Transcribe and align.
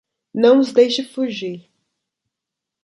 Não 0.33 0.57
os 0.61 0.73
deixe 0.73 1.03
fugir! 1.03 1.69